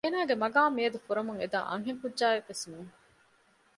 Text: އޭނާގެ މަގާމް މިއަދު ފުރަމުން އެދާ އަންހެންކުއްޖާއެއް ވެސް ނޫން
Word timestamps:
އޭނާގެ 0.03 0.35
މަގާމް 0.43 0.75
މިއަދު 0.77 0.99
ފުރަމުން 1.05 1.39
އެދާ 1.41 1.59
އަންހެންކުއްޖާއެއް 1.69 2.47
ވެސް 2.49 2.65
ނޫން 2.71 2.91